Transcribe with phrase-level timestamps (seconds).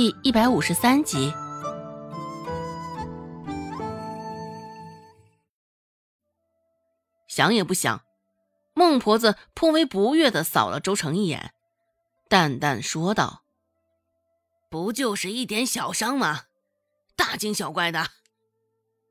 [0.00, 1.30] 第一百五十三集。
[7.28, 8.02] 想也不想，
[8.72, 11.52] 孟婆子颇为不悦的扫了周成一眼，
[12.30, 13.42] 淡淡说道
[14.70, 16.44] ：“不就是一点小伤吗？
[17.14, 18.06] 大惊小怪的。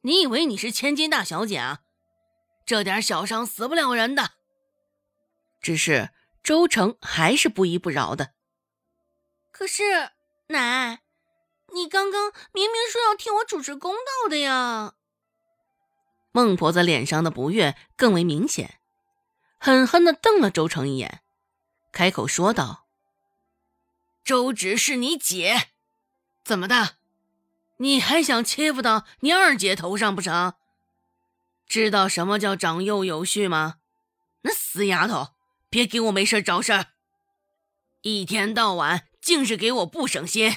[0.00, 1.82] 你以为你是千金大小姐啊？
[2.66, 4.32] 这点小伤死不了人的。”
[5.62, 6.10] 只是
[6.42, 8.32] 周成还是不依不饶的。
[9.52, 10.10] 可是，
[10.52, 11.02] 奶，
[11.74, 14.94] 你刚刚明明说要替我主持公道的呀。
[16.30, 18.78] 孟婆子脸上的不悦更为明显，
[19.58, 21.20] 狠狠的瞪了周成一眼，
[21.90, 22.86] 开口说道
[24.24, 25.68] ：“周芷是你姐，
[26.44, 26.96] 怎么的？
[27.78, 30.54] 你还想欺负到你二姐头上不成？
[31.66, 33.76] 知道什么叫长幼有序吗？
[34.42, 35.34] 那死丫头，
[35.68, 36.86] 别给我没事找事儿，
[38.02, 40.56] 一天到晚净是给我不省心，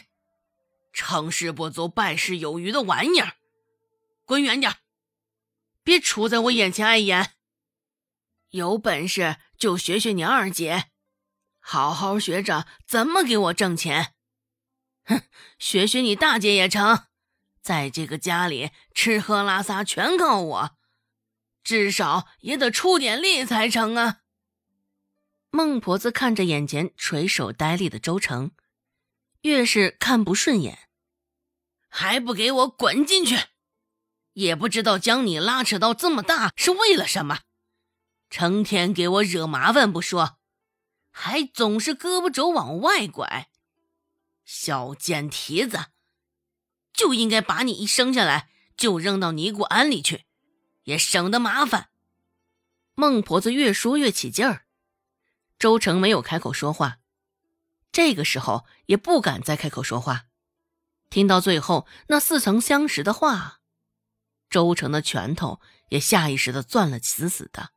[0.92, 3.38] 成事不足败事有余的玩意儿，
[4.26, 4.76] 滚远点！”
[5.84, 7.34] 别杵在我眼前碍眼！
[8.50, 10.86] 有本事就学学你二姐，
[11.60, 14.16] 好好学着怎么给我挣钱。
[15.04, 15.22] 哼，
[15.60, 17.06] 学学你大姐也成，
[17.62, 20.78] 在这个家里吃喝拉撒全靠我，
[21.64, 24.22] 至少也得出点力才成啊！
[25.56, 28.52] 孟婆子看着眼前垂手呆立的周成，
[29.44, 30.90] 越是看不顺眼，
[31.88, 33.38] 还不给我滚进去！
[34.34, 37.44] 也不知道将你拉扯到这么大是为了什么，
[38.30, 40.40] 成天给我惹麻烦不说，
[41.10, 43.48] 还总是胳膊肘往外拐，
[44.44, 45.86] 小贱蹄子，
[46.92, 50.26] 就应该把你一生下来就扔到尼姑庵里去，
[50.84, 51.92] 也省得麻烦。
[52.96, 54.65] 孟婆子越说越起劲儿，
[55.58, 56.98] 周成没有开口说话，
[57.92, 60.26] 这个时候也不敢再开口说话，
[61.10, 63.60] 听到最后那似曾相识的话。
[64.50, 67.72] 周成的拳头也下意识的攥了死死的。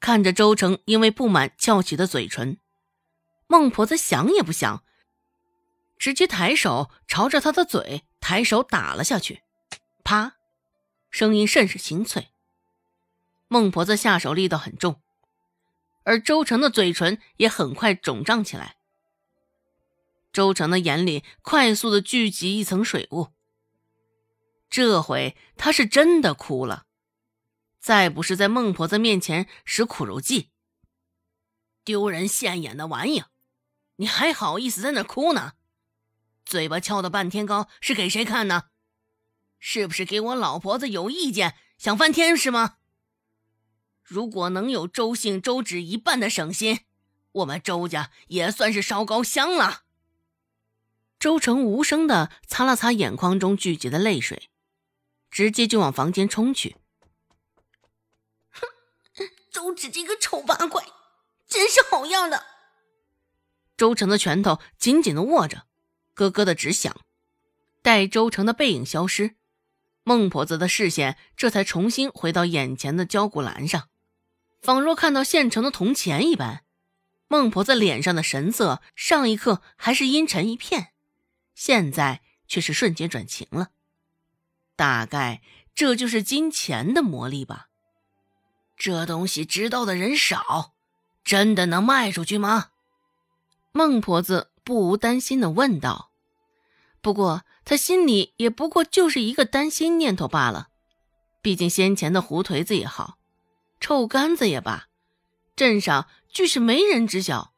[0.00, 2.58] 看着周成因为不满翘起的嘴唇，
[3.46, 4.84] 孟婆子想也不想，
[5.96, 9.42] 直接抬手朝着他的嘴抬手打了下去，
[10.02, 10.34] 啪，
[11.10, 12.28] 声音甚是清脆。
[13.48, 15.00] 孟婆子下手力道很重，
[16.04, 18.76] 而周成的嘴唇也很快肿胀起来。
[20.32, 23.28] 周成的眼里快速的聚集一层水雾。
[24.70, 26.86] 这回他是真的哭了，
[27.78, 30.50] 再不是在孟婆子面前使苦肉计，
[31.84, 33.22] 丢人现眼的玩意，
[33.96, 35.52] 你还好意思在那哭呢？
[36.44, 38.64] 嘴巴翘得半天高是给谁看呢？
[39.60, 42.78] 是不是给我老婆子有意见，想翻天是吗？
[44.04, 46.80] 如果能有周姓周芷一半的省心，
[47.32, 49.82] 我们周家也算是烧高香了。
[51.18, 54.50] 周成无声的擦了擦眼眶中聚集的泪水。
[55.30, 56.76] 直接就往房间冲去。
[58.50, 58.62] 哼，
[59.50, 60.86] 周芷这个丑八怪，
[61.48, 62.44] 真是好样的！
[63.76, 65.66] 周成的拳头紧紧的握着，
[66.14, 66.96] 咯咯的直响。
[67.82, 69.34] 待周成的背影消失，
[70.04, 73.88] 孟婆子的视线这才重新回到眼前的焦骨兰上，
[74.64, 76.64] 仿若看到现成的铜钱一般。
[77.28, 80.92] 孟婆子脸上的神色，上一刻还是阴沉一片，
[81.54, 83.72] 现在却是瞬间转晴了。
[84.74, 85.42] 大概
[85.74, 87.68] 这就是金钱的魔力吧。
[88.74, 90.72] 这东西知道的人少，
[91.22, 92.70] 真的能卖出去吗？
[93.70, 96.10] 孟婆子不无担心的问道。
[97.02, 100.68] 不过她心里也不过就是一个担心念头罢了。
[101.42, 103.18] 毕竟先前的胡颓子也好，
[103.80, 104.88] 臭干子也罢，
[105.54, 107.52] 镇上俱是没人知晓。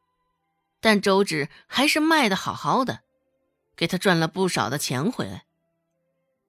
[0.79, 3.01] 但周芷还是卖的好好的，
[3.75, 5.45] 给他赚了不少的钱回来。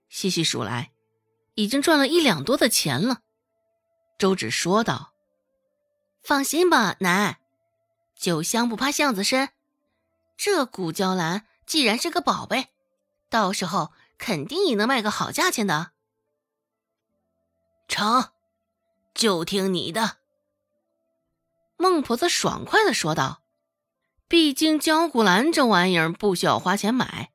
[0.09, 0.93] 细细数来，
[1.55, 3.23] 已经赚了一两多的钱了。
[4.19, 5.13] 周芷说道
[6.23, 7.41] ：“放心吧，奶，
[8.15, 9.51] 酒香不怕巷子深。
[10.37, 12.69] 这古娇兰既然是个宝贝，
[13.29, 15.93] 到时候肯定也能卖个好价钱的。”
[17.89, 18.31] 成，
[19.19, 20.19] 就听你的。”
[21.77, 23.43] 孟婆子爽快的说道
[24.27, 27.31] ：“毕竟焦古兰这玩意儿不需要花钱买，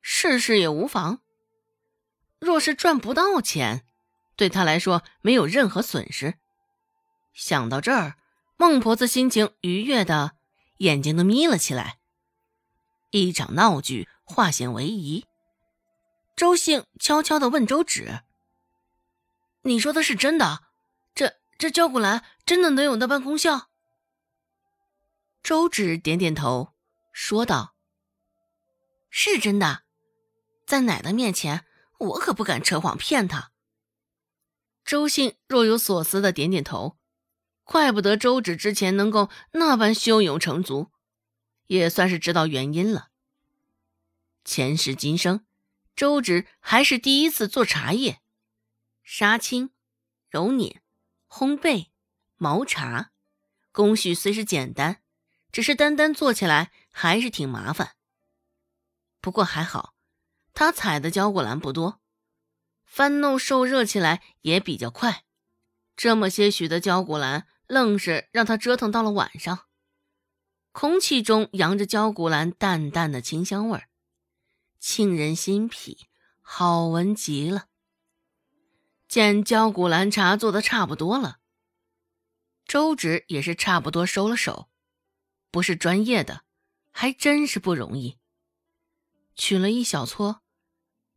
[0.00, 1.20] 试试也无妨。”
[2.38, 3.86] 若是赚不到钱，
[4.36, 6.34] 对他来说没有任何损失。
[7.32, 8.16] 想到这儿，
[8.56, 10.32] 孟婆子心情愉悦的
[10.78, 11.98] 眼睛都眯了起来。
[13.10, 15.26] 一场闹剧化险为夷。
[16.34, 18.20] 周兴悄悄的问周芷
[19.62, 20.65] ：“你说的是真的？
[21.58, 23.70] 这这焦骨兰真的能有那般功效？”
[25.42, 26.74] 周芷点点头，
[27.12, 27.76] 说道
[29.10, 29.84] ：“是真的，
[30.66, 31.64] 在奶奶面前，
[31.98, 33.52] 我可不敢扯谎骗她。
[34.84, 36.98] 周信若有所思的点点头，
[37.64, 40.90] 怪不得周芷之前能够那般胸有成竹，
[41.66, 43.08] 也算是知道原因了。
[44.44, 45.44] 前世今生，
[45.96, 48.20] 周芷还是第一次做茶叶，
[49.02, 49.70] 杀青、
[50.30, 50.82] 揉捻、
[51.28, 51.88] 烘焙、
[52.36, 53.10] 毛茶，
[53.72, 55.02] 工序虽是简单，
[55.52, 57.96] 只是单单做起来还是挺麻烦。
[59.20, 59.94] 不过还好，
[60.54, 62.00] 他采的焦骨兰不多。
[62.84, 65.24] 翻弄受热起来也比较快，
[65.96, 69.66] 这么些许的焦骨兰，愣是让他折腾到了晚上。
[70.70, 73.88] 空气中扬着焦骨兰淡淡的清香味儿，
[74.78, 76.06] 沁人心脾，
[76.40, 77.66] 好闻极了。
[79.16, 81.38] 见焦骨兰茶做的差不多了，
[82.66, 84.68] 周芷也是差不多收了手。
[85.50, 86.42] 不是专业的，
[86.92, 88.18] 还真是不容易。
[89.34, 90.42] 取了一小撮。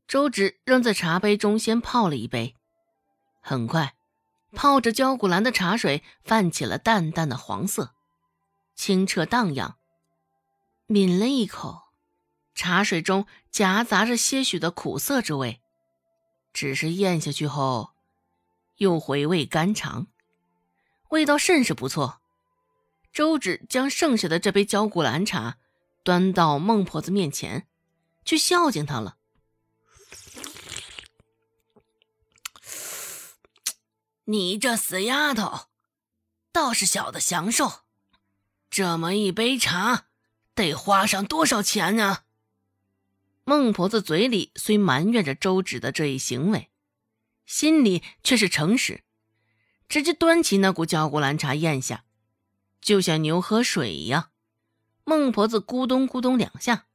[0.08, 2.56] 周芷扔在茶杯中，先泡了一杯。
[3.42, 3.98] 很快，
[4.54, 7.96] 泡着焦骨兰的茶水泛起了淡淡的黄色，
[8.76, 9.78] 清澈荡漾。
[10.86, 11.90] 抿了一口，
[12.56, 15.62] 茶水中夹杂着些许的苦涩之味，
[16.54, 17.92] 只是咽下去后，
[18.78, 20.08] 又回味甘长，
[21.10, 22.20] 味道甚是不错。
[23.12, 25.58] 周芷将剩下的这杯焦骨兰茶
[26.04, 27.68] 端到孟婆子面前，
[28.24, 29.18] 去孝敬她了。
[34.26, 35.68] 你这死丫头，
[36.52, 37.82] 倒是晓得享受。
[38.70, 40.06] 这么一杯茶，
[40.54, 42.20] 得花上多少钱呢？
[43.50, 46.70] 孟婆子嘴里虽埋怨着周芷的这一行为，
[47.48, 49.04] 心里却是诚实，
[49.88, 52.06] 直接端起那股焦骨兰茶咽下，
[52.80, 54.30] 就像牛喝水一样。
[55.04, 56.86] 孟婆子咕咚咕咚两下，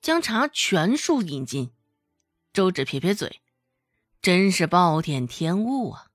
[0.00, 1.72] 将茶全数饮尽。
[2.52, 3.40] 周芷撇撇嘴，
[4.20, 6.06] 真是暴殄天物啊！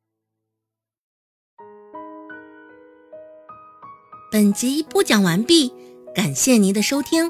[4.32, 5.74] 本集播讲完毕，
[6.16, 7.30] 感谢您的收听。